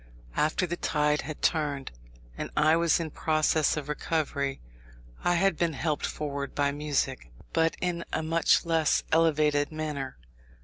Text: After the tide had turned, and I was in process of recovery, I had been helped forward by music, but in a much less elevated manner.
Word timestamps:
After 0.35 0.65
the 0.65 0.77
tide 0.77 1.21
had 1.21 1.43
turned, 1.43 1.91
and 2.35 2.49
I 2.57 2.75
was 2.75 2.99
in 2.99 3.11
process 3.11 3.77
of 3.77 3.87
recovery, 3.87 4.59
I 5.23 5.35
had 5.35 5.57
been 5.57 5.73
helped 5.73 6.07
forward 6.07 6.55
by 6.55 6.71
music, 6.71 7.29
but 7.53 7.75
in 7.79 8.03
a 8.11 8.23
much 8.23 8.65
less 8.65 9.03
elevated 9.11 9.71
manner. 9.71 10.17